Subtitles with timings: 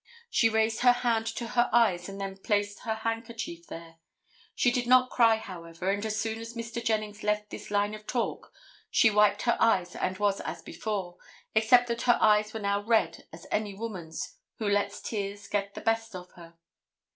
[0.31, 3.97] She raised her hand to her eyes and then placed her handkerchief there.
[4.55, 6.83] She did not cry, however, and as soon as Mr.
[6.83, 8.51] Jennings left this line of talk
[8.89, 11.17] she wiped her eyes and was as before,
[11.53, 15.81] except that her eyes were now red as any woman's who lets tears get the
[15.81, 16.55] best of her.